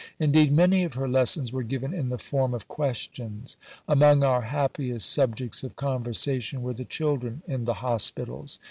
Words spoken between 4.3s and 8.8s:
happiest subjects of conversation were the children in the hospitals.